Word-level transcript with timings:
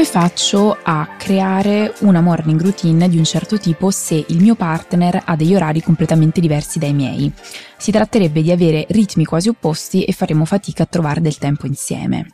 Come 0.00 0.12
faccio 0.12 0.78
a 0.82 1.06
creare 1.18 1.92
una 2.00 2.22
morning 2.22 2.58
routine 2.58 3.06
di 3.06 3.18
un 3.18 3.24
certo 3.26 3.58
tipo 3.58 3.90
se 3.90 4.24
il 4.28 4.40
mio 4.40 4.54
partner 4.54 5.24
ha 5.26 5.36
degli 5.36 5.54
orari 5.54 5.82
completamente 5.82 6.40
diversi 6.40 6.78
dai 6.78 6.94
miei? 6.94 7.30
Si 7.76 7.90
tratterebbe 7.90 8.40
di 8.40 8.50
avere 8.50 8.86
ritmi 8.88 9.26
quasi 9.26 9.50
opposti 9.50 10.04
e 10.04 10.14
faremo 10.14 10.46
fatica 10.46 10.84
a 10.84 10.86
trovare 10.86 11.20
del 11.20 11.36
tempo 11.36 11.66
insieme. 11.66 12.28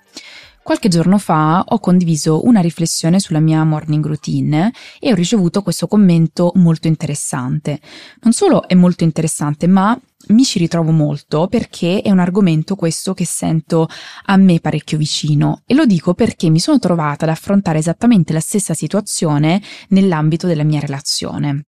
Qualche 0.66 0.88
giorno 0.88 1.18
fa 1.18 1.62
ho 1.64 1.78
condiviso 1.78 2.44
una 2.44 2.60
riflessione 2.60 3.20
sulla 3.20 3.38
mia 3.38 3.62
morning 3.62 4.04
routine 4.04 4.72
e 4.98 5.12
ho 5.12 5.14
ricevuto 5.14 5.62
questo 5.62 5.86
commento 5.86 6.50
molto 6.56 6.88
interessante. 6.88 7.78
Non 8.22 8.32
solo 8.32 8.66
è 8.66 8.74
molto 8.74 9.04
interessante, 9.04 9.68
ma 9.68 9.96
mi 10.30 10.42
ci 10.42 10.58
ritrovo 10.58 10.90
molto 10.90 11.46
perché 11.46 12.02
è 12.02 12.10
un 12.10 12.18
argomento 12.18 12.74
questo 12.74 13.14
che 13.14 13.24
sento 13.24 13.86
a 14.24 14.36
me 14.36 14.58
parecchio 14.58 14.98
vicino 14.98 15.62
e 15.66 15.74
lo 15.74 15.86
dico 15.86 16.14
perché 16.14 16.50
mi 16.50 16.58
sono 16.58 16.80
trovata 16.80 17.26
ad 17.26 17.30
affrontare 17.30 17.78
esattamente 17.78 18.32
la 18.32 18.40
stessa 18.40 18.74
situazione 18.74 19.62
nell'ambito 19.90 20.48
della 20.48 20.64
mia 20.64 20.80
relazione. 20.80 21.66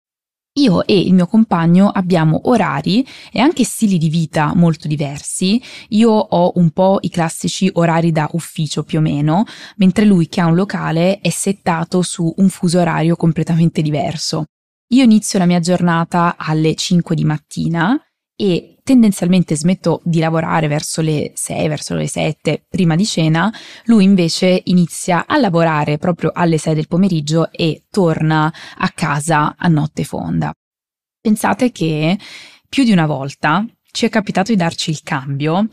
Io 0.61 0.85
e 0.85 0.99
il 0.99 1.15
mio 1.15 1.27
compagno 1.27 1.89
abbiamo 1.89 2.51
orari 2.51 3.07
e 3.33 3.41
anche 3.41 3.65
stili 3.65 3.97
di 3.97 4.11
vita 4.11 4.53
molto 4.55 4.89
diversi. 4.89 5.61
Io 5.91 6.11
ho 6.11 6.53
un 6.57 6.71
po' 6.71 6.99
i 7.01 7.09
classici 7.09 7.71
orari 7.73 8.13
da 8.13 8.29
ufficio 8.33 8.83
più 8.83 8.99
o 8.99 9.01
meno, 9.01 9.45
mentre 9.77 10.05
lui 10.05 10.29
che 10.29 10.43
ha 10.43 10.47
un 10.47 10.55
locale 10.55 11.21
è 11.21 11.31
settato 11.31 12.03
su 12.03 12.31
un 12.37 12.51
fuso 12.51 12.79
orario 12.79 13.17
completamente 13.17 13.81
diverso. 13.81 14.45
Io 14.93 15.03
inizio 15.03 15.39
la 15.39 15.47
mia 15.47 15.61
giornata 15.61 16.35
alle 16.37 16.75
5 16.75 17.15
di 17.15 17.25
mattina 17.25 17.99
e 18.37 18.80
tendenzialmente 18.91 19.55
smetto 19.55 20.01
di 20.03 20.19
lavorare 20.19 20.67
verso 20.67 21.01
le 21.01 21.31
6, 21.33 21.69
verso 21.69 21.95
le 21.95 22.09
7 22.09 22.65
prima 22.69 22.97
di 22.97 23.07
cena, 23.07 23.53
lui 23.85 24.03
invece 24.03 24.63
inizia 24.65 25.27
a 25.29 25.39
lavorare 25.39 25.97
proprio 25.97 26.33
alle 26.35 26.59
6 26.59 26.75
del 26.75 26.89
pomeriggio 26.89 27.53
e 27.53 27.85
torna 27.89 28.53
a 28.79 28.89
casa 28.89 29.55
a 29.57 29.69
notte 29.69 30.03
fonda. 30.03 30.53
Pensate 31.21 31.71
che 31.71 32.19
più 32.69 32.83
di 32.83 32.91
una 32.91 33.07
volta 33.07 33.65
ci 33.93 34.07
è 34.07 34.09
capitato 34.09 34.51
di 34.51 34.59
darci 34.59 34.91
il 34.91 35.03
cambio, 35.05 35.69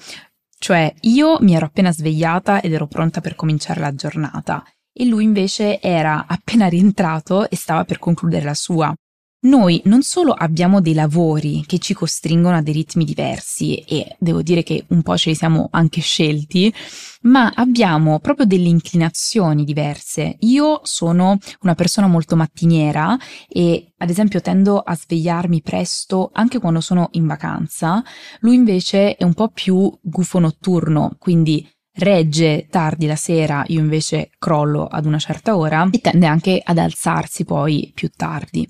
cioè 0.59 0.93
io 1.01 1.39
mi 1.39 1.55
ero 1.55 1.65
appena 1.65 1.91
svegliata 1.91 2.61
ed 2.61 2.71
ero 2.71 2.85
pronta 2.85 3.19
per 3.19 3.33
cominciare 3.33 3.79
la 3.79 3.95
giornata 3.95 4.63
e 4.93 5.05
lui 5.05 5.23
invece 5.23 5.81
era 5.81 6.25
appena 6.27 6.67
rientrato 6.67 7.49
e 7.49 7.55
stava 7.55 7.83
per 7.83 7.97
concludere 7.97 8.45
la 8.45 8.53
sua. 8.53 8.93
Noi 9.39 9.79
non 9.85 10.01
solo 10.01 10.31
abbiamo 10.31 10.81
dei 10.81 10.95
lavori 10.95 11.63
che 11.67 11.77
ci 11.77 11.93
costringono 11.93 12.57
a 12.57 12.61
dei 12.63 12.73
ritmi 12.73 13.05
diversi 13.05 13.75
e 13.75 14.15
devo 14.17 14.41
dire 14.41 14.63
che 14.63 14.85
un 14.87 15.03
po' 15.03 15.15
ce 15.15 15.29
li 15.29 15.35
siamo 15.35 15.67
anche 15.71 16.01
scelti, 16.01 16.73
ma 17.21 17.51
abbiamo 17.53 18.19
proprio 18.19 18.47
delle 18.47 18.67
inclinazioni 18.67 19.63
diverse. 19.63 20.37
Io 20.39 20.79
sono 20.83 21.37
una 21.61 21.75
persona 21.75 22.07
molto 22.07 22.35
mattiniera 22.35 23.15
e 23.47 23.93
ad 23.97 24.09
esempio 24.09 24.41
tendo 24.41 24.79
a 24.79 24.95
svegliarmi 24.95 25.61
presto 25.61 26.31
anche 26.33 26.57
quando 26.57 26.81
sono 26.81 27.09
in 27.11 27.27
vacanza, 27.27 28.03
lui 28.39 28.55
invece 28.55 29.15
è 29.17 29.23
un 29.23 29.35
po' 29.35 29.49
più 29.49 29.95
gufo 30.01 30.39
notturno, 30.39 31.15
quindi 31.19 31.63
regge 31.93 32.65
tardi 32.71 33.05
la 33.05 33.15
sera, 33.15 33.63
io 33.67 33.79
invece 33.79 34.31
crollo 34.39 34.87
ad 34.87 35.05
una 35.05 35.19
certa 35.19 35.55
ora 35.55 35.87
e 35.91 35.99
tende 35.99 36.25
anche 36.25 36.59
ad 36.63 36.79
alzarsi 36.79 37.45
poi 37.45 37.91
più 37.93 38.09
tardi. 38.15 38.67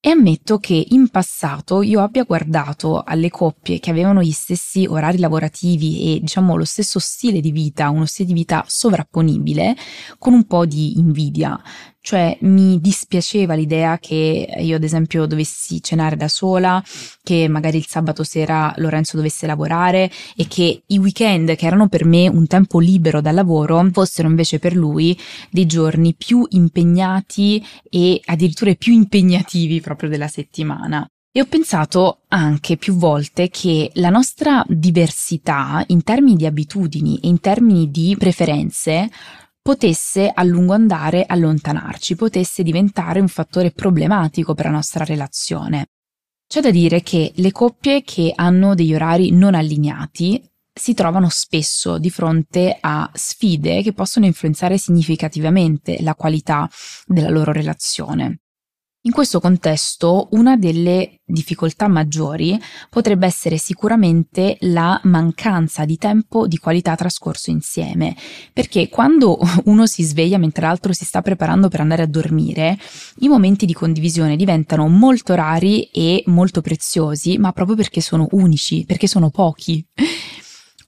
E 0.00 0.10
ammetto 0.10 0.58
che 0.58 0.86
in 0.90 1.08
passato 1.08 1.82
io 1.82 2.00
abbia 2.00 2.22
guardato 2.22 3.02
alle 3.02 3.30
coppie 3.30 3.80
che 3.80 3.90
avevano 3.90 4.22
gli 4.22 4.30
stessi 4.30 4.86
orari 4.86 5.18
lavorativi 5.18 6.14
e 6.14 6.20
diciamo 6.20 6.54
lo 6.54 6.64
stesso 6.64 7.00
stile 7.00 7.40
di 7.40 7.50
vita, 7.50 7.90
uno 7.90 8.06
stile 8.06 8.28
di 8.28 8.34
vita 8.34 8.64
sovrapponibile, 8.64 9.74
con 10.16 10.34
un 10.34 10.44
po' 10.46 10.66
di 10.66 10.98
invidia. 11.00 11.60
Cioè 12.08 12.38
mi 12.40 12.80
dispiaceva 12.80 13.52
l'idea 13.52 13.98
che 13.98 14.48
io 14.60 14.76
ad 14.76 14.82
esempio 14.82 15.26
dovessi 15.26 15.82
cenare 15.82 16.16
da 16.16 16.28
sola, 16.28 16.82
che 17.22 17.48
magari 17.48 17.76
il 17.76 17.86
sabato 17.86 18.24
sera 18.24 18.72
Lorenzo 18.78 19.18
dovesse 19.18 19.46
lavorare 19.46 20.10
e 20.34 20.48
che 20.48 20.84
i 20.86 20.96
weekend, 20.96 21.54
che 21.54 21.66
erano 21.66 21.88
per 21.88 22.06
me 22.06 22.26
un 22.26 22.46
tempo 22.46 22.78
libero 22.78 23.20
dal 23.20 23.34
lavoro, 23.34 23.86
fossero 23.92 24.26
invece 24.26 24.58
per 24.58 24.74
lui 24.74 25.20
dei 25.50 25.66
giorni 25.66 26.14
più 26.14 26.46
impegnati 26.48 27.62
e 27.90 28.22
addirittura 28.24 28.72
più 28.72 28.94
impegnativi 28.94 29.82
proprio 29.82 30.08
della 30.08 30.28
settimana. 30.28 31.06
E 31.30 31.42
ho 31.42 31.46
pensato 31.46 32.20
anche 32.28 32.78
più 32.78 32.94
volte 32.94 33.50
che 33.50 33.90
la 33.96 34.08
nostra 34.08 34.64
diversità 34.66 35.84
in 35.88 36.02
termini 36.02 36.36
di 36.36 36.46
abitudini 36.46 37.18
e 37.18 37.28
in 37.28 37.38
termini 37.40 37.90
di 37.90 38.16
preferenze 38.18 39.10
potesse 39.62 40.30
a 40.32 40.42
lungo 40.42 40.72
andare 40.72 41.24
allontanarci, 41.26 42.16
potesse 42.16 42.62
diventare 42.62 43.20
un 43.20 43.28
fattore 43.28 43.70
problematico 43.70 44.54
per 44.54 44.66
la 44.66 44.72
nostra 44.72 45.04
relazione. 45.04 45.88
C'è 46.46 46.60
da 46.60 46.70
dire 46.70 47.02
che 47.02 47.32
le 47.36 47.52
coppie 47.52 48.02
che 48.02 48.32
hanno 48.34 48.74
degli 48.74 48.94
orari 48.94 49.30
non 49.32 49.54
allineati 49.54 50.42
si 50.72 50.94
trovano 50.94 51.28
spesso 51.28 51.98
di 51.98 52.08
fronte 52.08 52.78
a 52.80 53.10
sfide 53.12 53.82
che 53.82 53.92
possono 53.92 54.24
influenzare 54.24 54.78
significativamente 54.78 56.00
la 56.00 56.14
qualità 56.14 56.70
della 57.04 57.28
loro 57.28 57.52
relazione. 57.52 58.40
In 59.02 59.12
questo 59.12 59.38
contesto 59.38 60.26
una 60.32 60.56
delle 60.56 61.20
difficoltà 61.24 61.86
maggiori 61.86 62.60
potrebbe 62.90 63.26
essere 63.26 63.56
sicuramente 63.56 64.56
la 64.62 65.00
mancanza 65.04 65.84
di 65.84 65.96
tempo 65.96 66.48
di 66.48 66.58
qualità 66.58 66.96
trascorso 66.96 67.50
insieme, 67.50 68.16
perché 68.52 68.88
quando 68.88 69.38
uno 69.66 69.86
si 69.86 70.02
sveglia 70.02 70.36
mentre 70.36 70.66
l'altro 70.66 70.92
si 70.92 71.04
sta 71.04 71.22
preparando 71.22 71.68
per 71.68 71.78
andare 71.78 72.02
a 72.02 72.06
dormire, 72.06 72.76
i 73.20 73.28
momenti 73.28 73.66
di 73.66 73.72
condivisione 73.72 74.34
diventano 74.34 74.88
molto 74.88 75.36
rari 75.36 75.84
e 75.92 76.24
molto 76.26 76.60
preziosi, 76.60 77.38
ma 77.38 77.52
proprio 77.52 77.76
perché 77.76 78.00
sono 78.00 78.26
unici, 78.32 78.84
perché 78.84 79.06
sono 79.06 79.30
pochi. 79.30 79.86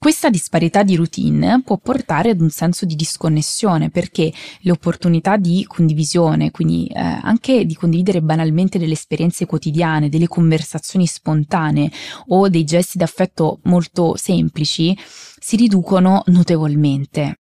Questa 0.03 0.31
disparità 0.31 0.81
di 0.81 0.95
routine 0.95 1.61
può 1.63 1.77
portare 1.77 2.31
ad 2.31 2.41
un 2.41 2.49
senso 2.49 2.87
di 2.87 2.95
disconnessione 2.95 3.91
perché 3.91 4.33
le 4.61 4.71
opportunità 4.71 5.37
di 5.37 5.63
condivisione, 5.67 6.49
quindi 6.49 6.87
eh, 6.87 6.99
anche 6.99 7.65
di 7.65 7.75
condividere 7.75 8.19
banalmente 8.23 8.79
delle 8.79 8.93
esperienze 8.93 9.45
quotidiane, 9.45 10.09
delle 10.09 10.27
conversazioni 10.27 11.05
spontanee 11.05 11.91
o 12.29 12.49
dei 12.49 12.63
gesti 12.63 12.97
d'affetto 12.97 13.59
molto 13.65 14.15
semplici, 14.15 14.97
si 15.39 15.55
riducono 15.55 16.23
notevolmente. 16.25 17.35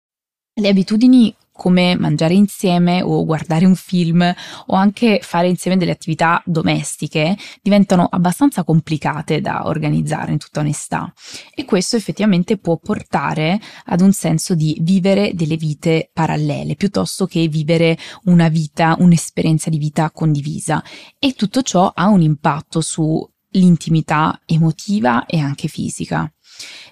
Le 0.53 0.69
abitudini 0.69 1.33
come 1.59 1.97
mangiare 1.97 2.35
insieme 2.35 3.03
o 3.03 3.25
guardare 3.25 3.67
un 3.67 3.75
film 3.75 4.33
o 4.67 4.75
anche 4.77 5.19
fare 5.21 5.49
insieme 5.49 5.77
delle 5.77 5.91
attività 5.91 6.41
domestiche 6.47 7.37
diventano 7.61 8.07
abbastanza 8.09 8.63
complicate 8.63 9.41
da 9.41 9.67
organizzare 9.67 10.31
in 10.31 10.39
tutta 10.39 10.61
onestà 10.61 11.13
e 11.53 11.65
questo 11.65 11.97
effettivamente 11.97 12.59
può 12.59 12.77
portare 12.77 13.61
ad 13.87 14.01
un 14.01 14.13
senso 14.13 14.55
di 14.55 14.79
vivere 14.83 15.33
delle 15.35 15.57
vite 15.57 16.11
parallele 16.13 16.77
piuttosto 16.77 17.27
che 17.27 17.49
vivere 17.49 17.99
una 18.27 18.49
vita, 18.49 18.95
un'esperienza 18.97 19.69
di 19.69 19.79
vita 19.79 20.13
condivisa 20.13 20.81
e 21.19 21.33
tutto 21.33 21.63
ciò 21.63 21.91
ha 21.93 22.07
un 22.07 22.23
impatto 22.23 22.81
sull'intimità 22.81 24.43
emotiva 24.47 25.27
e 25.27 25.39
anche 25.39 25.67
fisica. 25.67 26.33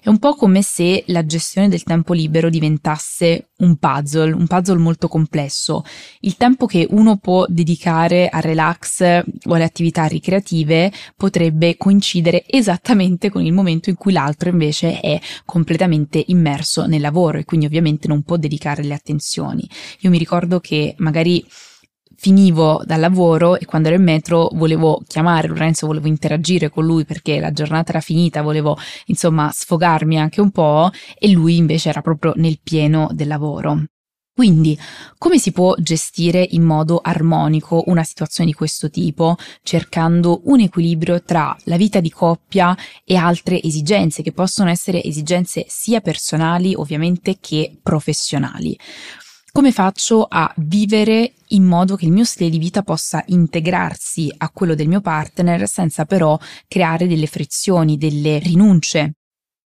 È 0.01 0.09
un 0.09 0.19
po' 0.19 0.35
come 0.35 0.61
se 0.61 1.03
la 1.07 1.25
gestione 1.25 1.67
del 1.67 1.83
tempo 1.83 2.13
libero 2.13 2.49
diventasse 2.49 3.49
un 3.57 3.75
puzzle, 3.77 4.31
un 4.31 4.47
puzzle 4.47 4.77
molto 4.77 5.07
complesso. 5.07 5.83
Il 6.21 6.37
tempo 6.37 6.65
che 6.65 6.87
uno 6.91 7.17
può 7.17 7.45
dedicare 7.47 8.29
al 8.29 8.41
relax 8.41 9.01
o 9.01 9.53
alle 9.53 9.63
attività 9.63 10.05
ricreative 10.05 10.91
potrebbe 11.15 11.75
coincidere 11.77 12.45
esattamente 12.47 13.29
con 13.29 13.43
il 13.43 13.53
momento 13.53 13.89
in 13.89 13.95
cui 13.95 14.13
l'altro 14.13 14.49
invece 14.49 14.99
è 14.99 15.19
completamente 15.45 16.23
immerso 16.27 16.85
nel 16.85 17.01
lavoro 17.01 17.39
e 17.39 17.45
quindi 17.45 17.65
ovviamente 17.65 18.07
non 18.07 18.23
può 18.23 18.37
dedicare 18.37 18.83
le 18.83 18.93
attenzioni. 18.93 19.67
Io 19.99 20.09
mi 20.09 20.17
ricordo 20.17 20.59
che 20.59 20.95
magari 20.99 21.45
finivo 22.17 22.81
dal 22.83 22.99
lavoro 22.99 23.57
e 23.57 23.65
quando 23.65 23.87
ero 23.87 23.97
in 23.97 24.03
metro 24.03 24.49
volevo 24.53 25.01
chiamare 25.07 25.47
Lorenzo, 25.47 25.87
volevo 25.87 26.07
interagire 26.07 26.69
con 26.69 26.85
lui 26.85 27.05
perché 27.05 27.39
la 27.39 27.51
giornata 27.51 27.91
era 27.91 28.01
finita, 28.01 28.41
volevo 28.41 28.77
insomma 29.05 29.51
sfogarmi 29.53 30.19
anche 30.19 30.41
un 30.41 30.51
po' 30.51 30.89
e 31.17 31.29
lui 31.29 31.57
invece 31.57 31.89
era 31.89 32.01
proprio 32.01 32.33
nel 32.35 32.59
pieno 32.61 33.09
del 33.13 33.27
lavoro. 33.27 33.83
Quindi, 34.37 34.77
come 35.17 35.39
si 35.39 35.51
può 35.51 35.73
gestire 35.79 36.45
in 36.51 36.61
modo 36.61 36.99
armonico 37.01 37.85
una 37.87 38.03
situazione 38.03 38.51
di 38.51 38.55
questo 38.55 38.87
tipo, 38.91 39.35
cercando 39.63 40.41
un 40.43 40.59
equilibrio 40.59 41.23
tra 41.23 41.57
la 41.63 41.75
vita 41.75 41.99
di 41.99 42.11
coppia 42.11 42.77
e 43.03 43.15
altre 43.15 43.59
esigenze, 43.59 44.21
che 44.21 44.33
possono 44.33 44.69
essere 44.69 45.01
esigenze 45.01 45.65
sia 45.67 46.01
personali 46.01 46.75
ovviamente 46.75 47.37
che 47.39 47.79
professionali? 47.81 48.77
Come 49.51 49.71
faccio 49.71 50.23
a 50.29 50.53
vivere 50.57 51.33
in 51.47 51.63
modo 51.63 51.95
che 51.95 52.05
il 52.05 52.11
mio 52.11 52.25
stile 52.25 52.49
di 52.49 52.59
vita 52.59 52.83
possa 52.83 53.23
integrarsi 53.27 54.31
a 54.37 54.49
quello 54.51 54.75
del 54.75 54.87
mio 54.87 55.01
partner 55.01 55.67
senza 55.67 56.05
però 56.05 56.37
creare 56.67 57.07
delle 57.07 57.25
frizioni, 57.25 57.97
delle 57.97 58.39
rinunce? 58.39 59.13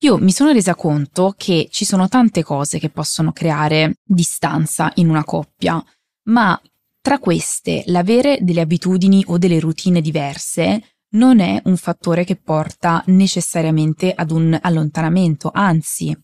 Io 0.01 0.19
mi 0.19 0.33
sono 0.33 0.53
resa 0.53 0.75
conto 0.75 1.35
che 1.37 1.69
ci 1.71 1.85
sono 1.85 2.09
tante 2.09 2.43
cose 2.43 2.79
che 2.79 2.91
possono 2.91 3.33
creare 3.33 3.99
distanza 4.03 4.91
in 4.97 5.09
una 5.09 5.25
coppia, 5.25 5.83
ma 6.25 6.61
tra 7.01 7.19
queste 7.19 7.85
l'avere 7.87 8.39
delle 8.41 8.63
abitudini 8.63 9.23
o 9.29 9.39
delle 9.39 9.61
routine 9.61 10.01
diverse 10.01 10.97
non 11.11 11.39
è 11.39 11.61
un 11.65 11.77
fattore 11.77 12.25
che 12.25 12.37
porta 12.37 13.03
necessariamente 13.07 14.13
ad 14.13 14.33
un 14.33 14.59
allontanamento, 14.61 15.51
anzi 15.55 16.17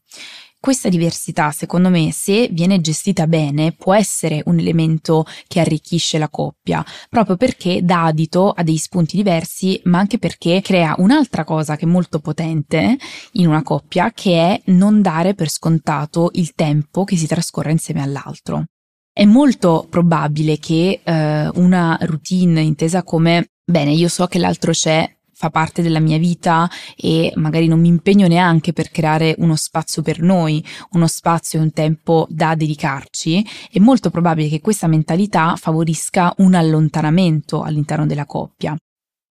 questa 0.62 0.88
diversità, 0.88 1.50
secondo 1.50 1.88
me, 1.88 2.12
se 2.12 2.48
viene 2.52 2.80
gestita 2.80 3.26
bene, 3.26 3.72
può 3.72 3.94
essere 3.94 4.42
un 4.44 4.60
elemento 4.60 5.26
che 5.48 5.58
arricchisce 5.58 6.18
la 6.18 6.28
coppia, 6.28 6.86
proprio 7.08 7.36
perché 7.36 7.80
dà 7.82 8.04
adito 8.04 8.50
a 8.50 8.62
dei 8.62 8.76
spunti 8.76 9.16
diversi, 9.16 9.80
ma 9.86 9.98
anche 9.98 10.18
perché 10.18 10.60
crea 10.62 10.94
un'altra 10.98 11.42
cosa 11.42 11.74
che 11.74 11.84
è 11.84 11.88
molto 11.88 12.20
potente 12.20 12.96
in 13.32 13.48
una 13.48 13.64
coppia, 13.64 14.12
che 14.14 14.36
è 14.36 14.62
non 14.66 15.02
dare 15.02 15.34
per 15.34 15.50
scontato 15.50 16.30
il 16.34 16.54
tempo 16.54 17.02
che 17.02 17.16
si 17.16 17.26
trascorre 17.26 17.72
insieme 17.72 18.00
all'altro. 18.00 18.66
È 19.12 19.24
molto 19.24 19.88
probabile 19.90 20.58
che 20.58 21.00
eh, 21.02 21.50
una 21.54 21.98
routine 22.02 22.60
intesa 22.60 23.02
come 23.02 23.48
bene, 23.64 23.90
io 23.90 24.08
so 24.08 24.28
che 24.28 24.38
l'altro 24.38 24.70
c'è 24.70 25.12
fa 25.42 25.50
parte 25.50 25.82
della 25.82 25.98
mia 25.98 26.18
vita 26.18 26.70
e 26.96 27.32
magari 27.34 27.66
non 27.66 27.80
mi 27.80 27.88
impegno 27.88 28.28
neanche 28.28 28.72
per 28.72 28.92
creare 28.92 29.34
uno 29.38 29.56
spazio 29.56 30.00
per 30.00 30.20
noi, 30.20 30.64
uno 30.90 31.08
spazio 31.08 31.58
e 31.58 31.62
un 31.62 31.72
tempo 31.72 32.28
da 32.30 32.54
dedicarci, 32.54 33.44
è 33.72 33.80
molto 33.80 34.10
probabile 34.10 34.48
che 34.48 34.60
questa 34.60 34.86
mentalità 34.86 35.56
favorisca 35.56 36.32
un 36.38 36.54
allontanamento 36.54 37.62
all'interno 37.62 38.06
della 38.06 38.24
coppia. 38.24 38.76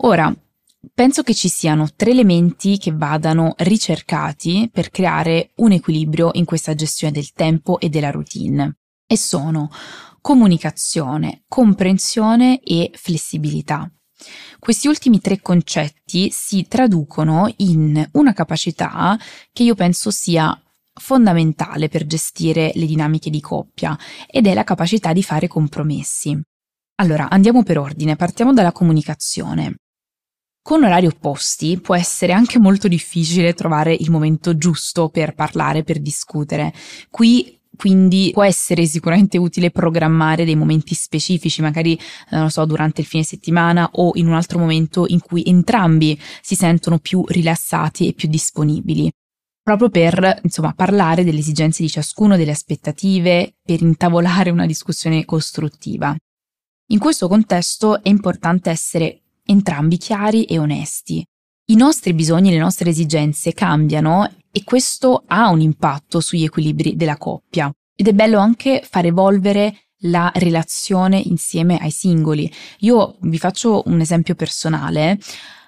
Ora, 0.04 0.36
penso 0.94 1.24
che 1.24 1.34
ci 1.34 1.48
siano 1.48 1.88
tre 1.96 2.12
elementi 2.12 2.78
che 2.78 2.92
vadano 2.92 3.54
ricercati 3.60 4.69
per 4.69 4.90
creare 4.90 5.52
un 5.57 5.72
equilibrio 5.72 6.31
in 6.34 6.44
questa 6.44 6.75
gestione 6.75 7.14
del 7.14 7.31
tempo 7.31 7.80
e 7.80 7.88
della 7.88 8.12
routine. 8.12 8.80
E 9.07 9.16
sono 9.16 9.69
comunicazione, 10.19 11.44
comprensione 11.48 12.60
e 12.60 12.92
flessibilità. 12.96 13.90
Questi 14.59 14.88
ultimi 14.88 15.19
tre 15.19 15.41
concetti 15.41 16.29
si 16.31 16.68
traducono 16.68 17.51
in 17.57 18.07
una 18.13 18.33
capacità 18.33 19.18
che 19.51 19.63
io 19.63 19.75
penso 19.75 20.12
sia 20.12 20.59
fondamentale 20.94 21.88
per 21.88 22.06
gestire 22.06 22.71
le 22.75 22.85
dinamiche 22.85 23.29
di 23.29 23.39
coppia 23.39 23.97
ed 24.27 24.47
è 24.47 24.53
la 24.53 24.63
capacità 24.63 25.13
di 25.13 25.23
fare 25.23 25.47
compromessi. 25.47 26.39
Allora, 26.95 27.29
andiamo 27.29 27.63
per 27.63 27.79
ordine, 27.79 28.15
partiamo 28.15 28.53
dalla 28.53 28.71
comunicazione. 28.71 29.77
Con 30.63 30.83
orari 30.83 31.07
opposti 31.07 31.79
può 31.79 31.95
essere 31.95 32.33
anche 32.33 32.59
molto 32.59 32.88
difficile 32.88 33.56
trovare 33.56 33.94
il 33.94 34.12
momento 34.12 34.56
giusto 34.56 35.09
per 35.09 35.33
parlare, 35.33 35.83
per 35.83 36.00
discutere. 36.00 36.71
Qui 37.09 37.59
quindi 37.75 38.31
può 38.33 38.44
essere 38.44 38.85
sicuramente 38.85 39.38
utile 39.38 39.71
programmare 39.71 40.45
dei 40.45 40.56
momenti 40.56 40.94
specifici, 40.94 41.62
magari, 41.62 41.94
eh, 41.95 42.38
non 42.38 42.50
so, 42.50 42.65
durante 42.65 43.01
il 43.01 43.07
fine 43.07 43.23
settimana 43.23 43.89
o 43.94 44.12
in 44.15 44.27
un 44.27 44.33
altro 44.33 44.59
momento 44.59 45.06
in 45.07 45.19
cui 45.19 45.44
entrambi 45.45 46.19
si 46.41 46.56
sentono 46.56 47.00
più 47.00 47.23
rilassati 47.27 48.07
e 48.07 48.13
più 48.13 48.27
disponibili 48.27 49.12
proprio 49.63 49.89
per 49.89 50.39
insomma 50.44 50.73
parlare 50.73 51.23
delle 51.23 51.39
esigenze 51.39 51.83
di 51.83 51.89
ciascuno, 51.89 52.35
delle 52.35 52.51
aspettative, 52.51 53.56
per 53.62 53.81
intavolare 53.81 54.50
una 54.50 54.65
discussione 54.65 55.23
costruttiva. 55.23 56.15
In 56.91 57.00
questo 57.00 57.27
contesto 57.27 58.01
è 58.01 58.09
importante 58.09 58.69
essere 58.69 59.21
entrambi 59.45 59.97
chiari 59.97 60.45
e 60.45 60.57
onesti. 60.57 61.23
I 61.71 61.75
nostri 61.75 62.13
bisogni 62.13 62.50
e 62.50 62.53
le 62.53 62.59
nostre 62.59 62.89
esigenze 62.89 63.53
cambiano 63.53 64.29
e 64.51 64.63
questo 64.63 65.24
ha 65.27 65.50
un 65.50 65.62
impatto 65.62 66.19
sugli 66.19 66.44
equilibri 66.44 66.95
della 66.95 67.18
coppia. 67.18 67.71
Ed 67.95 68.07
è 68.07 68.13
bello 68.13 68.39
anche 68.39 68.81
far 68.88 69.06
evolvere 69.06 69.75
la 70.01 70.31
relazione 70.33 71.19
insieme 71.19 71.77
ai 71.77 71.92
singoli. 71.92 72.51
Io 72.80 73.18
vi 73.21 73.38
faccio 73.38 73.83
un 73.86 74.00
esempio 74.00 74.36
personale. 74.36 75.19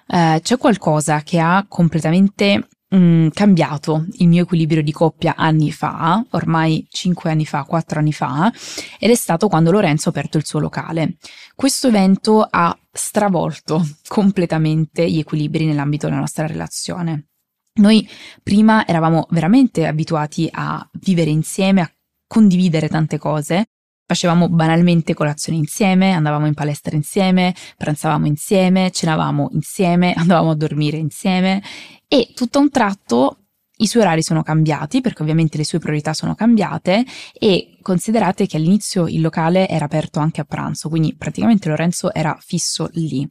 Eh, 0.06 0.40
c'è 0.42 0.58
qualcosa 0.58 1.22
che 1.22 1.38
ha 1.38 1.64
completamente 1.68 2.68
mm, 2.94 3.28
cambiato 3.28 4.06
il 4.18 4.28
mio 4.28 4.42
equilibrio 4.42 4.82
di 4.82 4.92
coppia 4.92 5.34
anni 5.36 5.70
fa, 5.70 6.24
ormai 6.30 6.86
5 6.90 7.30
anni 7.30 7.46
fa, 7.46 7.64
4 7.64 7.98
anni 7.98 8.12
fa, 8.12 8.52
ed 8.98 9.10
è 9.10 9.14
stato 9.14 9.48
quando 9.48 9.70
Lorenzo 9.70 10.08
ha 10.08 10.12
aperto 10.12 10.36
il 10.36 10.44
suo 10.44 10.58
locale. 10.58 11.16
Questo 11.54 11.88
evento 11.88 12.46
ha 12.48 12.76
stravolto 12.92 13.86
completamente 14.08 15.08
gli 15.10 15.18
equilibri 15.18 15.66
nell'ambito 15.66 16.06
della 16.06 16.20
nostra 16.20 16.46
relazione. 16.46 17.28
Noi 17.76 18.08
prima 18.40 18.86
eravamo 18.86 19.26
veramente 19.30 19.84
abituati 19.86 20.48
a 20.52 20.88
vivere 21.00 21.30
insieme, 21.30 21.80
a 21.80 21.90
condividere 22.24 22.88
tante 22.88 23.18
cose. 23.18 23.64
Facevamo 24.06 24.48
banalmente 24.48 25.12
colazione 25.12 25.58
insieme, 25.58 26.12
andavamo 26.12 26.46
in 26.46 26.54
palestra 26.54 26.94
insieme, 26.94 27.52
pranzavamo 27.76 28.26
insieme, 28.26 28.92
cenavamo 28.92 29.48
insieme, 29.54 30.12
andavamo 30.16 30.50
a 30.50 30.54
dormire 30.54 30.98
insieme 30.98 31.62
e 32.06 32.30
tutto 32.32 32.58
a 32.58 32.60
un 32.60 32.70
tratto 32.70 33.38
i 33.78 33.88
suoi 33.88 34.04
orari 34.04 34.22
sono 34.22 34.44
cambiati 34.44 35.00
perché 35.00 35.22
ovviamente 35.22 35.56
le 35.56 35.64
sue 35.64 35.80
priorità 35.80 36.12
sono 36.12 36.36
cambiate 36.36 37.04
e 37.32 37.78
considerate 37.82 38.46
che 38.46 38.56
all'inizio 38.56 39.08
il 39.08 39.20
locale 39.20 39.68
era 39.68 39.86
aperto 39.86 40.20
anche 40.20 40.40
a 40.40 40.44
pranzo, 40.44 40.88
quindi 40.88 41.16
praticamente 41.16 41.68
Lorenzo 41.68 42.14
era 42.14 42.38
fisso 42.40 42.88
lì. 42.92 43.28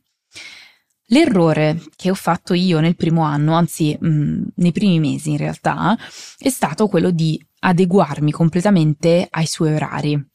L'errore 1.08 1.82
che 1.96 2.10
ho 2.10 2.16
fatto 2.16 2.54
io 2.54 2.80
nel 2.80 2.96
primo 2.96 3.24
anno, 3.24 3.54
anzi 3.54 3.96
mh, 4.00 4.08
mm, 4.08 4.44
nei 4.56 4.72
primi 4.72 5.00
mesi 5.00 5.32
in 5.32 5.38
realtà, 5.38 5.98
è 6.38 6.50
stato 6.50 6.88
quello 6.88 7.12
di 7.12 7.40
adeguarmi 7.60 8.32
completamente 8.32 9.28
ai 9.30 9.46
suoi 9.46 9.74
orari. 9.74 10.32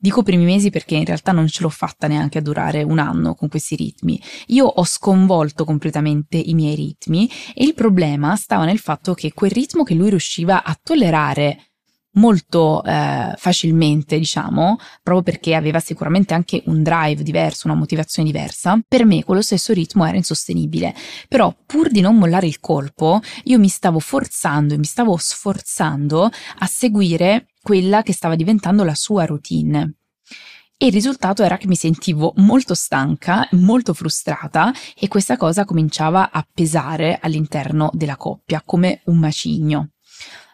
Dico 0.00 0.22
primi 0.22 0.44
mesi 0.44 0.70
perché 0.70 0.96
in 0.96 1.04
realtà 1.04 1.30
non 1.30 1.46
ce 1.46 1.62
l'ho 1.62 1.68
fatta 1.68 2.08
neanche 2.08 2.38
a 2.38 2.42
durare 2.42 2.82
un 2.82 2.98
anno 2.98 3.34
con 3.34 3.48
questi 3.48 3.76
ritmi. 3.76 4.20
Io 4.46 4.66
ho 4.66 4.84
sconvolto 4.84 5.64
completamente 5.64 6.36
i 6.36 6.54
miei 6.54 6.74
ritmi 6.74 7.30
e 7.54 7.64
il 7.64 7.74
problema 7.74 8.34
stava 8.34 8.64
nel 8.64 8.78
fatto 8.78 9.14
che 9.14 9.32
quel 9.32 9.52
ritmo 9.52 9.84
che 9.84 9.94
lui 9.94 10.10
riusciva 10.10 10.64
a 10.64 10.76
tollerare 10.82 11.69
molto 12.12 12.82
eh, 12.84 13.34
facilmente, 13.36 14.18
diciamo, 14.18 14.78
proprio 15.02 15.22
perché 15.22 15.54
aveva 15.54 15.80
sicuramente 15.80 16.34
anche 16.34 16.62
un 16.66 16.82
drive 16.82 17.22
diverso, 17.22 17.68
una 17.68 17.76
motivazione 17.76 18.30
diversa, 18.30 18.80
per 18.86 19.04
me 19.04 19.24
quello 19.24 19.42
stesso 19.42 19.72
ritmo 19.72 20.04
era 20.04 20.16
insostenibile. 20.16 20.94
Però 21.28 21.54
pur 21.66 21.90
di 21.90 22.00
non 22.00 22.16
mollare 22.16 22.46
il 22.46 22.60
colpo, 22.60 23.20
io 23.44 23.58
mi 23.58 23.68
stavo 23.68 23.98
forzando 23.98 24.74
e 24.74 24.78
mi 24.78 24.84
stavo 24.84 25.16
sforzando 25.16 26.30
a 26.58 26.66
seguire 26.66 27.48
quella 27.62 28.02
che 28.02 28.12
stava 28.12 28.34
diventando 28.34 28.84
la 28.84 28.94
sua 28.94 29.24
routine. 29.24 29.94
E 30.82 30.86
il 30.86 30.92
risultato 30.92 31.42
era 31.42 31.58
che 31.58 31.66
mi 31.66 31.74
sentivo 31.74 32.32
molto 32.36 32.72
stanca, 32.72 33.46
molto 33.50 33.92
frustrata 33.92 34.72
e 34.98 35.08
questa 35.08 35.36
cosa 35.36 35.66
cominciava 35.66 36.30
a 36.30 36.46
pesare 36.50 37.18
all'interno 37.20 37.90
della 37.92 38.16
coppia 38.16 38.62
come 38.64 39.02
un 39.04 39.18
macigno. 39.18 39.90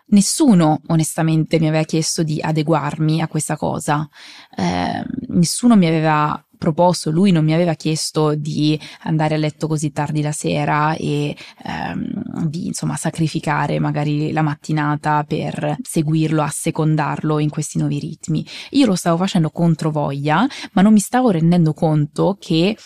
Nessuno 0.09 0.81
onestamente 0.87 1.59
mi 1.59 1.67
aveva 1.67 1.83
chiesto 1.83 2.23
di 2.23 2.41
adeguarmi 2.41 3.21
a 3.21 3.27
questa 3.27 3.57
cosa, 3.57 4.09
eh, 4.57 5.05
nessuno 5.29 5.77
mi 5.77 5.87
aveva 5.87 6.41
proposto, 6.57 7.11
lui 7.11 7.33
non 7.33 7.45
mi 7.45 7.53
aveva 7.53 7.75
chiesto 7.75 8.35
di 8.35 8.79
andare 9.03 9.35
a 9.35 9.39
letto 9.39 9.67
così 9.67 9.91
tardi 9.91 10.23
la 10.23 10.33
sera 10.33 10.95
e 10.95 11.37
ehm, 11.65 12.47
di 12.47 12.67
insomma 12.67 12.97
sacrificare 12.97 13.79
magari 13.79 14.33
la 14.33 14.43
mattinata 14.43 15.25
per 15.25 15.77
seguirlo, 15.83 16.43
assecondarlo 16.43 17.39
in 17.39 17.51
questi 17.51 17.79
nuovi 17.79 17.99
ritmi. 17.99 18.47
Io 18.71 18.87
lo 18.87 18.95
stavo 18.95 19.17
facendo 19.17 19.51
contro 19.51 19.91
voglia, 19.91 20.47
ma 20.73 20.83
non 20.83 20.93
mi 20.93 21.01
stavo 21.01 21.31
rendendo 21.31 21.73
conto 21.75 22.37
che 22.39 22.77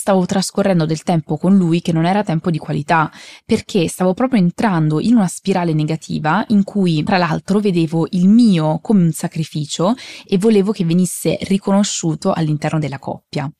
stavo 0.00 0.24
trascorrendo 0.24 0.86
del 0.86 1.02
tempo 1.02 1.36
con 1.36 1.54
lui 1.58 1.82
che 1.82 1.92
non 1.92 2.06
era 2.06 2.24
tempo 2.24 2.50
di 2.50 2.56
qualità, 2.56 3.12
perché 3.44 3.86
stavo 3.86 4.14
proprio 4.14 4.40
entrando 4.40 4.98
in 4.98 5.14
una 5.14 5.26
spirale 5.26 5.74
negativa 5.74 6.42
in 6.48 6.64
cui, 6.64 7.02
tra 7.02 7.18
l'altro, 7.18 7.60
vedevo 7.60 8.06
il 8.12 8.26
mio 8.26 8.78
come 8.80 9.02
un 9.02 9.12
sacrificio 9.12 9.94
e 10.26 10.38
volevo 10.38 10.72
che 10.72 10.86
venisse 10.86 11.36
riconosciuto 11.42 12.32
all'interno 12.32 12.78
della 12.78 12.98
coppia. 12.98 13.52